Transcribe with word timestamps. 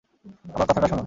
আমার 0.45 0.67
কথাটা 0.69 0.87
শোনো। 0.87 0.99